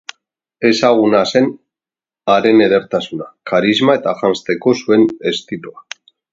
Ezaguna 0.69 1.19
zen 1.33 1.49
haren 2.35 2.65
edertasuna, 2.69 3.29
karisma 3.53 3.99
eta 4.03 4.17
janzteko 4.25 4.77
zuen 4.83 5.07
estiloa. 5.35 5.89